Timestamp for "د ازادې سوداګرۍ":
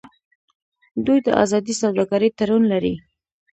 1.25-2.29